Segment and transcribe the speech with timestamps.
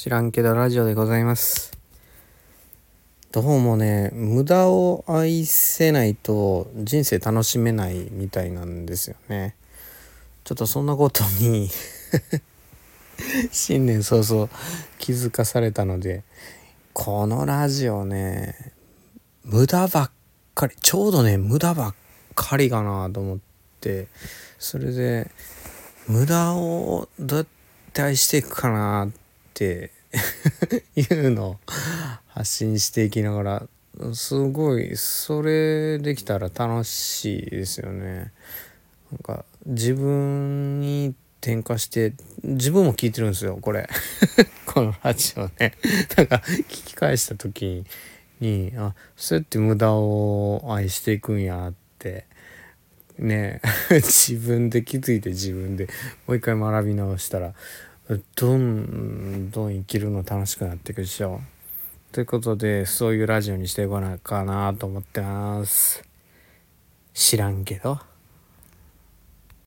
[0.00, 1.76] 知らんけどラジオでございます。
[3.32, 9.54] どうもね無駄を愛せないと人生楽しめないみたいなんですよね。
[10.42, 11.68] ちょっとそんなことに
[13.52, 14.48] 新年早々
[14.98, 16.22] 気づかされたので
[16.94, 18.72] このラジオね
[19.44, 20.10] 無駄ばっ
[20.54, 21.94] かりちょうどね無駄ばっ
[22.34, 23.38] かりかなと思っ
[23.82, 24.08] て
[24.58, 25.30] それで
[26.08, 27.46] 無駄をどうやっ
[27.92, 29.20] て愛していくかなって
[29.60, 29.90] て
[30.96, 31.56] いうのを
[32.28, 33.66] 発信していきながら
[34.14, 38.32] すごいそれできたら楽しいですよね。
[39.12, 43.88] なんか自分に転化して自分も聞いてるんですよこれ。
[44.64, 45.74] このラジオね。
[46.16, 47.84] だか聞き返した時
[48.40, 52.26] にあそうやって無駄を愛していくんやって。
[53.18, 53.60] ね。
[53.90, 55.88] 自分で気づいて自分で
[56.26, 57.52] もう一回学び直したら
[58.34, 61.40] どんどん生きるの楽しくなっていくでしょ
[62.10, 66.02] ということでそういうラジオにしていこうかなと思ってます
[67.14, 68.09] 知らんけど。